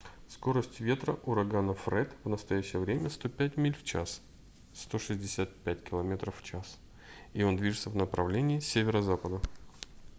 скорость 0.29 0.79
ветра 0.79 1.19
урагана 1.25 1.75
фред 1.75 2.11
в 2.23 2.29
настоящее 2.29 2.81
время 2.81 3.11
105 3.11 3.55
миль 3.57 3.75
в 3.77 3.83
час 3.83 4.19
165 4.73 5.83
км/ч 5.83 6.57
и 7.33 7.43
он 7.43 7.55
движется 7.55 7.91
в 7.91 7.95
направление 7.95 8.61
северо-запада 8.61 9.39